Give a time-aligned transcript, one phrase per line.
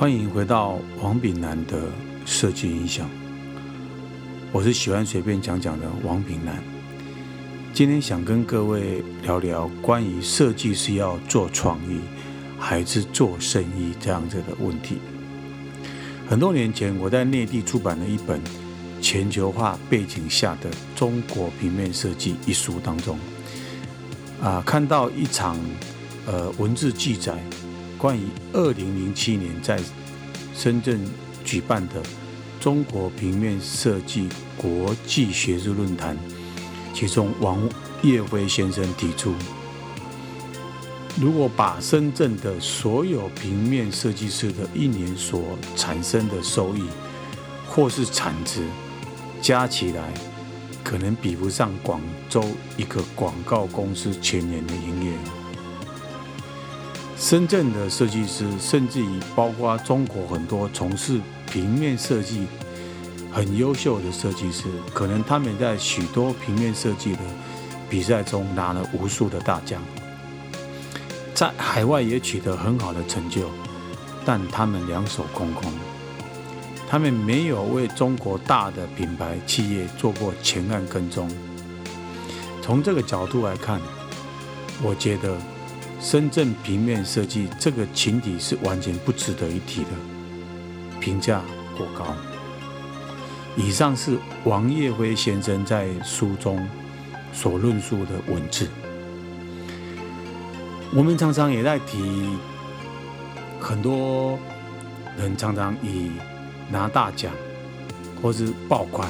[0.00, 1.78] 欢迎回到王炳南的
[2.24, 3.06] 设计影响。
[4.50, 6.56] 我是喜欢随便讲讲的王炳南。
[7.74, 12.00] 今天想跟各位聊聊关于设计是要做创意
[12.58, 14.96] 还是做生意这样子的问题。
[16.26, 18.40] 很多年前，我在内地出版了一本
[19.02, 23.18] 《全球化背景下的中国平面设计》一书当中，
[24.40, 25.58] 啊，看到一场
[26.26, 27.38] 呃文字记载。
[28.00, 28.22] 关于
[28.54, 29.78] 二零零七年在
[30.54, 30.98] 深圳
[31.44, 32.02] 举办的
[32.58, 34.26] 中国平面设计
[34.56, 36.16] 国际学术论坛，
[36.94, 37.60] 其中王
[38.00, 39.34] 业辉先生提出，
[41.20, 46.82] 如果把深圳的所有平面设计师的一年所产生的收益
[47.68, 48.62] 或是产值
[49.42, 50.14] 加起来，
[50.82, 52.42] 可能比不上广州
[52.78, 55.39] 一个广告公司全年的营业额。
[57.20, 61.20] 深圳的设计师，甚至于包括中国很多从事
[61.52, 62.46] 平面设计
[63.30, 67.18] 很优秀的设计师，可能他们在许多平面设计的
[67.90, 69.82] 比赛中拿了无数的大奖，
[71.34, 73.50] 在海外也取得很好的成就，
[74.24, 75.70] 但他们两手空空，
[76.88, 81.30] 他们没有为中国大的品牌企业做过前案跟踪。
[82.62, 83.78] 从这个角度来看，
[84.82, 85.36] 我觉得。
[86.00, 89.90] 深圳平面设计这个群体是完全不值得一提的，
[90.98, 91.42] 评价
[91.76, 92.16] 过高。
[93.54, 96.66] 以上是王业辉先生在书中
[97.34, 98.66] 所论述的文字。
[100.92, 102.30] 我们常常也在提，
[103.60, 104.38] 很多
[105.18, 106.12] 人常常以
[106.70, 107.30] 拿大奖
[108.22, 109.08] 或是爆款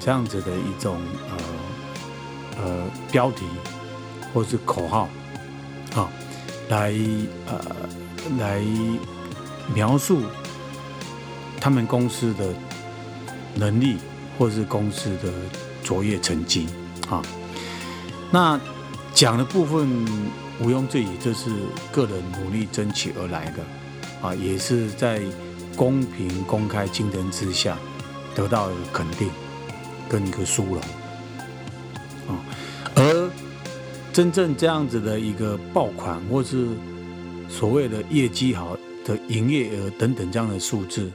[0.00, 3.46] 这样子的一种呃呃标题
[4.34, 5.08] 或是口号。
[5.94, 6.08] 啊，
[6.68, 6.94] 来
[7.46, 7.60] 呃，
[8.38, 8.62] 来
[9.74, 10.22] 描述
[11.60, 12.54] 他们公司的
[13.54, 13.96] 能力，
[14.38, 15.32] 或是公司的
[15.82, 16.66] 卓越成绩
[17.08, 17.22] 啊。
[18.30, 18.60] 那
[19.12, 19.88] 讲的部分
[20.60, 21.50] 毋庸置疑，这是
[21.90, 23.62] 个人努力争取而来的
[24.22, 25.20] 啊，也是在
[25.76, 27.76] 公平、公开竞争之下
[28.34, 29.30] 得到肯定
[30.08, 30.80] 跟一个殊荣
[34.12, 36.66] 真正这样子的一个爆款，或是
[37.48, 41.10] 所谓的业绩好的营业额等等这样的数字，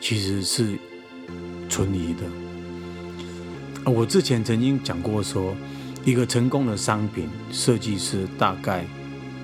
[0.00, 0.76] 其实是
[1.68, 3.90] 存疑的。
[3.90, 5.54] 我之前曾经讲过，说
[6.04, 8.84] 一个成功的商品设计师大概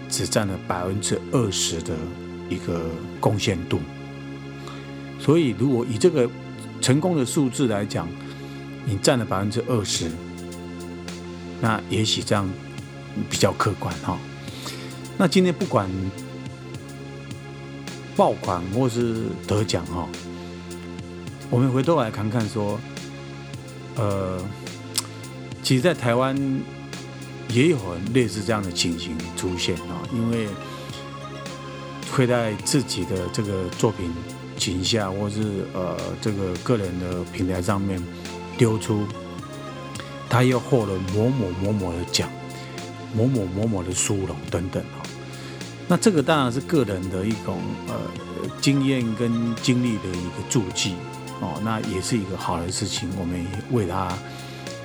[0.08, 1.94] 只占了百分之二十的
[2.50, 2.90] 一个
[3.20, 3.78] 贡献度。
[5.20, 6.28] 所以，如果以这个
[6.80, 8.08] 成功的数字来讲，
[8.84, 10.10] 你占了百分之二十。
[11.60, 12.48] 那也许这样
[13.30, 14.18] 比较客观哈。
[15.16, 15.90] 那今天不管
[18.14, 20.08] 爆款或是得奖哈，
[21.50, 22.78] 我们回头来看看说，
[23.96, 24.38] 呃，
[25.62, 26.36] 其实，在台湾
[27.48, 27.78] 也有
[28.12, 30.48] 类似这样的情形出现啊，因为
[32.12, 34.12] 会在自己的这个作品
[34.56, 38.02] 旗下或是呃这个个人的平台上面
[38.58, 39.06] 丢出。
[40.36, 42.28] 他又获了某某某某的奖，
[43.14, 45.02] 某某某某的殊荣等等哈。
[45.88, 47.58] 那这个当然是个人的一种
[47.88, 47.94] 呃
[48.60, 50.94] 经验跟经历的一个注记
[51.40, 54.12] 哦，那也是一个好的事情，我们也为他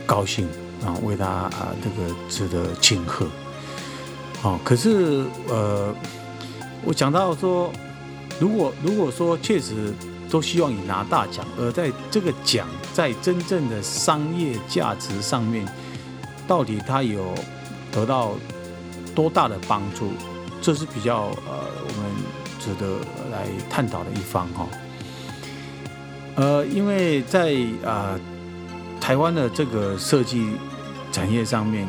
[0.06, 0.48] 高兴
[0.86, 3.28] 啊，为他啊这个值得庆贺。
[4.44, 5.94] 哦，可是呃，
[6.86, 7.74] 我讲到说，
[8.40, 9.94] 如果如果说确实。
[10.32, 15.66] 都希望你拿大奖，而在这个奖在真正的商业价值上面，
[16.48, 17.34] 到底它有
[17.92, 18.34] 得到
[19.16, 20.12] 多大的帮助？
[20.62, 22.12] 这是比较呃我们
[22.60, 22.98] 值得
[23.32, 24.68] 来探讨的一方哈。
[26.36, 28.20] 呃，因为在啊
[29.00, 30.52] 台湾的这个设计
[31.12, 31.88] 产业上面，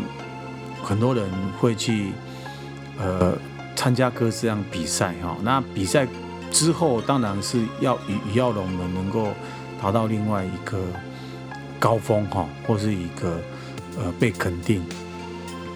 [0.83, 2.13] 很多人会去
[2.99, 3.37] 呃
[3.77, 6.07] 参加各式样比赛哈，那比赛。
[6.53, 9.29] 之后当然是要与与耀龙们能够
[9.83, 10.79] 达到另外一个
[11.81, 13.41] 高峰哈，或是一个
[13.99, 14.81] 呃被肯定。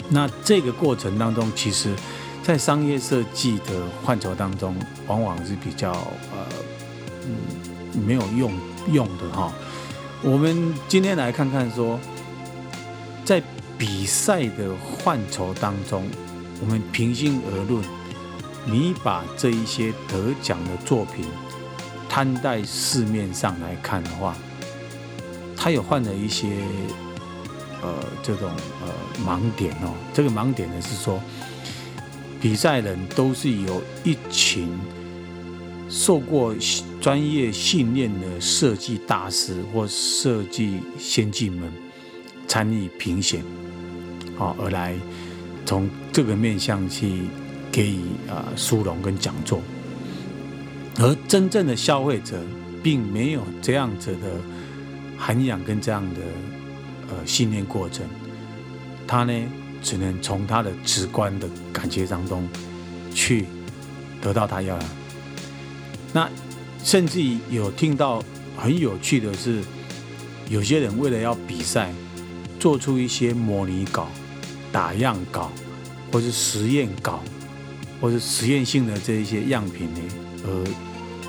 [0.09, 1.93] 那这个过程当中，其实，
[2.41, 4.77] 在商业设计的范畴当中，
[5.09, 6.47] 往往是比较呃
[7.25, 8.53] 嗯没有用
[8.93, 9.53] 用的哈。
[10.23, 11.99] 我们今天来看看说，
[13.25, 13.43] 在
[13.77, 16.09] 比赛的范畴当中，
[16.61, 17.83] 我们平心而论。
[18.69, 21.25] 你把这一些得奖的作品
[22.17, 24.35] 摊在市面上来看的话，
[25.55, 26.49] 他有换了一些
[27.83, 27.93] 呃
[28.23, 28.89] 这种呃
[29.23, 29.93] 盲点哦。
[30.15, 31.21] 这个盲点呢是说，
[32.41, 34.67] 比赛人都是由一群
[35.91, 36.55] 受过
[37.03, 41.71] 专业训练的设计大师或设计先进们
[42.49, 43.45] 参与评选，
[44.39, 44.97] 好而来
[45.67, 47.25] 从这个面向去
[47.71, 49.61] 给予啊殊荣跟讲座，
[50.99, 52.41] 而真正的消费者
[52.83, 54.41] 并没有这样子的
[55.17, 56.21] 涵养跟这样的
[57.11, 58.07] 呃训练过程，
[59.07, 59.33] 他呢
[59.83, 62.49] 只能从他的直观的感觉当中
[63.13, 63.45] 去
[64.23, 64.85] 得到他要的。
[66.13, 66.29] 那
[66.83, 67.21] 甚至
[67.51, 68.23] 有听到
[68.57, 69.63] 很有趣的是，
[70.49, 71.93] 有些人为了要比赛，
[72.59, 74.09] 做出一些模拟稿、
[74.73, 75.53] 打样稿，
[76.11, 77.23] 或是实验稿，
[78.01, 80.01] 或是实验性的这一些样品呢，
[80.45, 80.65] 而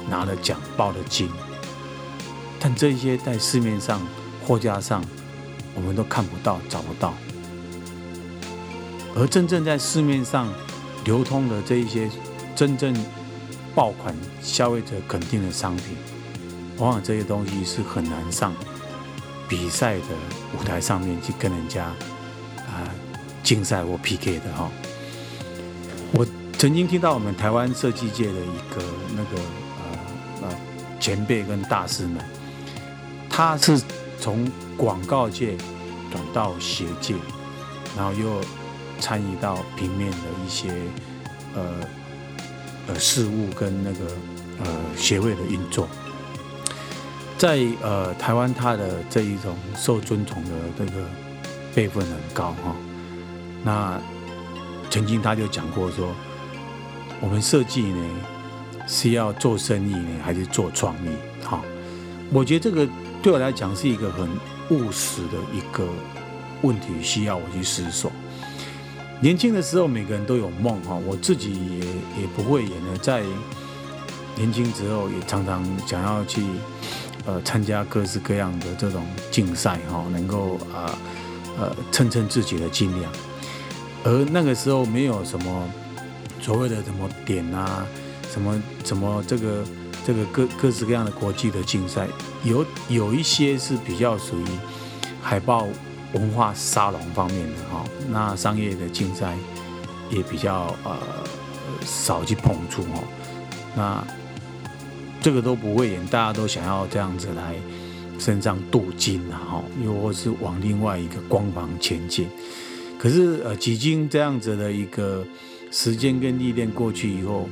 [0.09, 1.29] 拿了奖、报了金。
[2.59, 4.01] 但这些在市面上
[4.45, 5.03] 货架上，
[5.75, 7.13] 我们都看不到、找不到。
[9.15, 10.51] 而真正在市面上
[11.05, 12.09] 流通的这一些
[12.55, 12.95] 真正。
[13.75, 14.11] 爆款
[14.41, 15.95] 消费者肯定的商品，
[16.77, 18.51] 往往这些东西是很难上
[19.47, 20.05] 比赛的
[20.57, 21.85] 舞台上面去跟人家
[22.57, 22.89] 啊
[23.43, 24.71] 竞赛或 PK 的哈。
[26.11, 26.25] 我
[26.57, 28.83] 曾经听到我们台湾设计界的一个
[29.15, 29.39] 那个
[30.41, 30.49] 呃
[30.99, 32.23] 前辈跟大师们，
[33.29, 33.81] 他是
[34.19, 35.55] 从广告界
[36.11, 37.15] 转到鞋界，
[37.95, 38.41] 然后又
[38.99, 40.71] 参与到平面的一些
[41.55, 41.63] 呃。
[42.89, 44.05] 呃，事务跟那个
[44.63, 45.89] 呃协会的运作，
[47.37, 51.05] 在呃台湾，他的这一种受尊崇的这个
[51.75, 52.73] 辈分很高哈。
[53.61, 53.99] 那
[54.89, 56.15] 曾经他就讲过说，
[57.19, 58.09] 我们设计呢
[58.87, 61.09] 是要做生意呢，还是做创意？
[61.43, 61.61] 哈，
[62.31, 62.87] 我觉得这个
[63.21, 64.27] 对我来讲是一个很
[64.69, 65.87] 务实的一个
[66.61, 68.11] 问题，需要我去思索。
[69.19, 70.95] 年轻的时候，每个人都有梦哈。
[70.95, 71.85] 我自己也
[72.21, 73.23] 也不会演呢，在
[74.35, 76.43] 年轻之后，也常常想要去
[77.25, 80.97] 呃参加各式各样的这种竞赛哈，能够啊
[81.59, 83.11] 呃称称自己的斤两。
[84.03, 85.67] 而那个时候没有什么
[86.39, 87.85] 所谓的什么点啊，
[88.31, 89.63] 什么什么这个
[90.05, 92.07] 这个各各式各样的国际的竞赛，
[92.43, 94.45] 有有一些是比较属于
[95.21, 95.67] 海报。
[96.13, 99.35] 文化沙龙方面的哈，那商业的竞赛
[100.09, 100.97] 也比较呃
[101.85, 103.03] 少去碰触哦。
[103.75, 104.07] 那
[105.21, 107.55] 这个都不会演，大家都想要这样子来
[108.17, 112.29] 身上镀金啊哈，又或是往另外一个光芒前进。
[112.97, 115.25] 可是呃，几经这样子的一个
[115.71, 117.49] 时间跟历练过去以后，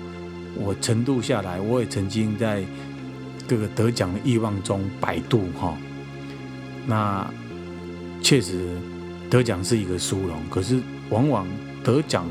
[0.55, 2.63] 我程度下来，我也曾经在
[3.47, 5.77] 各个得奖的欲望中百度哈，
[6.85, 7.29] 那。
[8.21, 8.75] 确实
[9.29, 10.81] 得奖是一个殊荣，可是
[11.11, 11.47] 往往
[11.83, 12.25] 得奖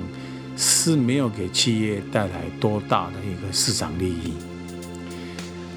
[0.56, 4.32] 是没有给企业带来多大的一个市场利益，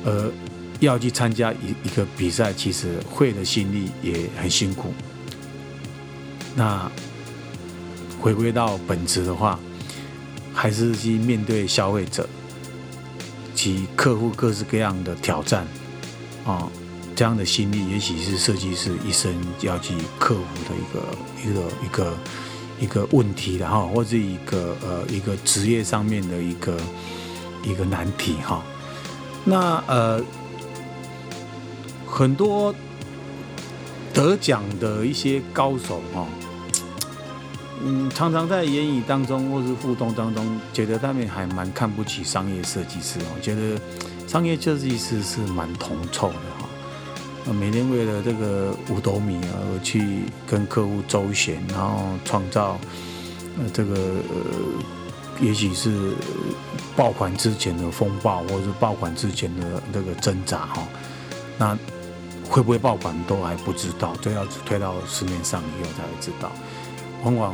[0.03, 0.31] 而
[0.79, 4.91] 要去参加一一个比赛，其实会的心力也很辛苦。
[6.55, 6.91] 那
[8.19, 9.59] 回归到本质的话，
[10.51, 12.27] 还是去面对消费者
[13.57, 15.65] 及客户各式各样的挑战
[16.45, 16.69] 啊。
[17.15, 21.01] 这样的心力，也许是设计师一生要去克服的一个
[21.43, 22.17] 一个一个
[22.81, 26.77] 一个问题的哈，或者一个呃一个职业上面的一个
[27.63, 28.61] 一个难题哈。
[29.43, 30.21] 那呃
[32.05, 32.71] 很多
[34.13, 36.27] 得奖的一些高手哈，
[37.83, 43.79] 嗯，常常在言语当中或是互动当中，觉得他们还蛮看不起商业设计师哦，觉得
[44.27, 47.53] 商业设计师是蛮铜臭的哈。
[47.53, 52.77] 每天为了这个五斗米而去跟客户周旋，然后创造
[53.57, 56.13] 呃这个呃也许是
[56.95, 60.83] 爆款之前的风暴，或是爆款之前的那个挣扎哈。
[61.57, 61.77] 那
[62.49, 66.51] 会不会爆款都还不知道，都要推到市面上以后才会知道。
[67.23, 67.53] 往往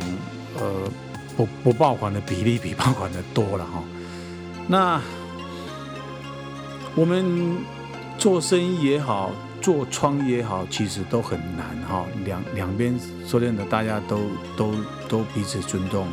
[0.58, 0.90] 呃
[1.36, 3.82] 不不爆款的比例比爆款的多了哈。
[4.66, 5.00] 那
[6.94, 7.56] 我们
[8.18, 9.32] 做生意也好。
[9.64, 12.04] 做创业好，其实都很难哈。
[12.26, 14.20] 两两边说真的，大家都
[14.58, 14.74] 都
[15.08, 16.06] 都彼此尊重，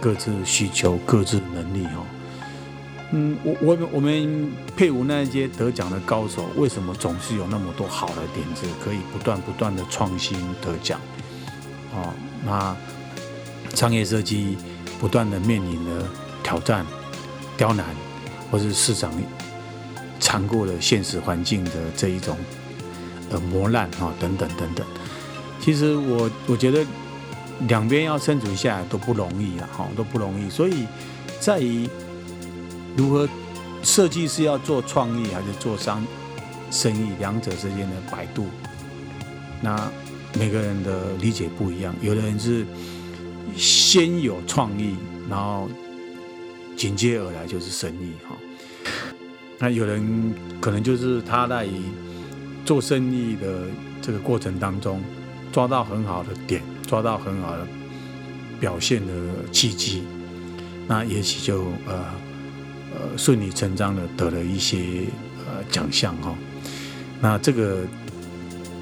[0.00, 2.06] 各自需求、各自能力哈。
[3.10, 10.98] 嗯，我我们我们佩服那些得奖的高手，为什么总是有那么多好的点子，可以不断不断的创新得奖？
[11.92, 12.76] 哦，那
[13.74, 14.56] 商业设计
[14.98, 16.08] 不断的面临了
[16.42, 16.84] 挑战、
[17.56, 17.86] 刁难，
[18.50, 19.12] 或是市场
[20.18, 22.36] 残酷的现实环境的这一种。
[23.32, 24.84] 呃磨难哈，等等等等，
[25.60, 26.84] 其实我我觉得
[27.68, 30.50] 两边要生存下来都不容易啊，哈，都不容易。
[30.50, 30.84] 所以
[31.38, 31.88] 在于
[32.96, 33.28] 如何
[33.84, 36.04] 设计是要做创意还是做商
[36.72, 38.48] 生意，两者之间的摆渡，
[39.62, 39.88] 那
[40.38, 41.94] 每个人的理解不一样。
[42.00, 42.66] 有的人是
[43.56, 44.94] 先有创意，
[45.28, 45.68] 然后
[46.76, 48.36] 紧接而来就是生意哈。
[49.58, 51.68] 那有人可能就是他在
[52.64, 53.66] 做生意的
[54.00, 55.02] 这个过程当中，
[55.52, 57.66] 抓到很好的点，抓到很好的
[58.58, 59.12] 表现的
[59.52, 60.04] 契机，
[60.86, 62.04] 那也许就呃。
[62.92, 65.04] 呃，顺理成章的得了一些
[65.46, 66.36] 呃奖项哈，
[67.20, 67.84] 那这个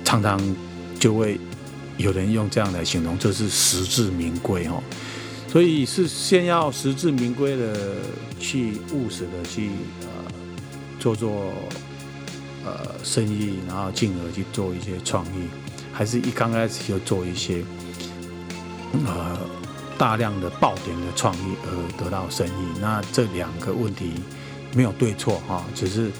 [0.02, 0.40] 常常
[0.98, 1.38] 就会
[1.96, 4.82] 有人用这样来形容，这是实至名归哦。
[5.48, 7.96] 所以是先要实至名归的
[8.38, 9.70] 去务实的去
[10.02, 10.08] 呃
[10.98, 11.52] 做做
[12.64, 15.48] 呃生意，然后进而去做一些创意，
[15.92, 17.62] 还是一刚开始就做一些
[19.06, 19.38] 呃。
[19.98, 24.12] 大量的爆点的创意而得到生意，那这两个问题
[24.72, 26.12] 没有对错哈，只是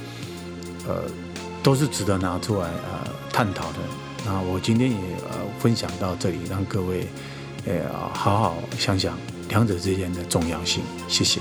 [0.89, 1.05] 呃
[1.63, 3.79] 都是值得拿出来呃探讨的。
[4.31, 4.99] 那我今天也
[5.31, 7.07] 呃分享到这里，让各位
[7.65, 9.19] 呃好好想想
[9.49, 10.83] 两者之间的重要性。
[11.09, 11.41] 谢谢。